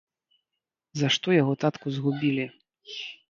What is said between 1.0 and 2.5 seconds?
За што яго татку згубілі?